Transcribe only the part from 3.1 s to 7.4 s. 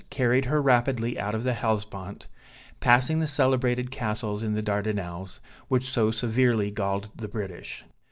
the celebrated castles in the Dardanelles, which so severely galled the